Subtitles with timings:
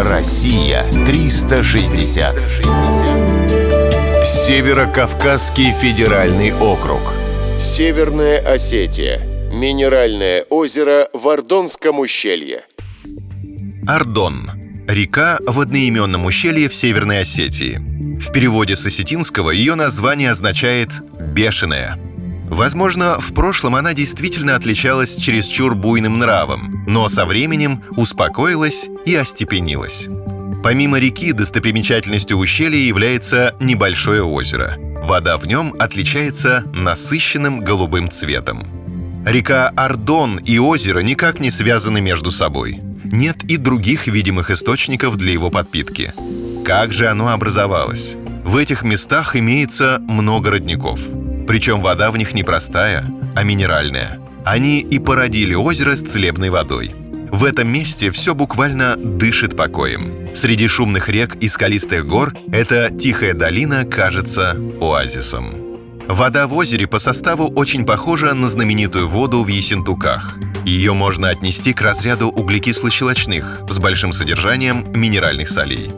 [0.00, 2.36] Россия 360.
[4.24, 7.00] Северо-Кавказский федеральный округ.
[7.58, 9.18] Северная Осетия.
[9.52, 12.62] Минеральное озеро в Ордонском ущелье.
[13.88, 14.52] Ардон.
[14.86, 17.80] Река в одноименном ущелье в Северной Осетии.
[18.20, 21.98] В переводе с осетинского ее название означает «бешеная».
[22.50, 30.08] Возможно, в прошлом она действительно отличалась чересчур буйным нравом, но со временем успокоилась и остепенилась.
[30.62, 34.76] Помимо реки, достопримечательностью ущелья является небольшое озеро.
[35.02, 38.66] Вода в нем отличается насыщенным голубым цветом.
[39.26, 42.80] Река Ардон и озеро никак не связаны между собой.
[43.04, 46.12] Нет и других видимых источников для его подпитки.
[46.64, 48.16] Как же оно образовалось?
[48.44, 51.00] В этих местах имеется много родников–
[51.48, 54.20] причем вода в них не простая, а минеральная.
[54.44, 56.94] Они и породили озеро с целебной водой.
[57.32, 60.28] В этом месте все буквально дышит покоем.
[60.34, 65.54] Среди шумных рек и скалистых гор эта тихая долина кажется оазисом.
[66.06, 70.36] Вода в озере по составу очень похожа на знаменитую воду в Ессентуках.
[70.66, 75.90] Ее можно отнести к разряду углекисло-щелочных с большим содержанием минеральных солей.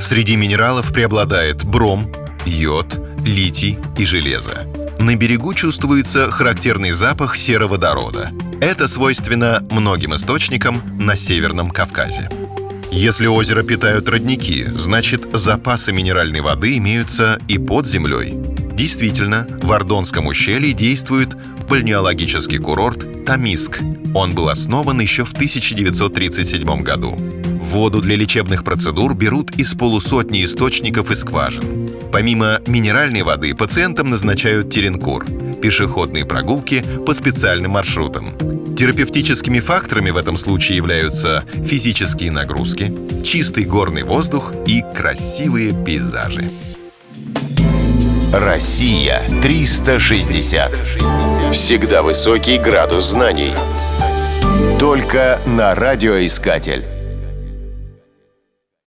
[0.00, 2.12] Среди минералов преобладает бром,
[2.44, 4.66] йод, литий и железо.
[4.98, 8.32] На берегу чувствуется характерный запах сероводорода.
[8.60, 12.28] Это свойственно многим источникам на Северном Кавказе.
[12.90, 18.32] Если озеро питают родники, значит запасы минеральной воды имеются и под землей.
[18.74, 21.30] Действительно, в Ордонском ущелье действует
[21.68, 23.80] бальнеологический курорт Тамиск.
[24.14, 27.37] Он был основан еще в 1937 году.
[27.68, 31.90] Воду для лечебных процедур берут из полусотни источников и скважин.
[32.10, 35.26] Помимо минеральной воды пациентам назначают теренкур–
[35.60, 38.32] пешеходные прогулки по специальным маршрутам.
[38.74, 42.90] Терапевтическими факторами в этом случае являются физические нагрузки,
[43.22, 46.50] чистый горный воздух и красивые пейзажи.
[48.32, 50.72] Россия 360.
[51.52, 53.52] Всегда высокий градус знаний.
[54.78, 56.97] Только на радиоискатель.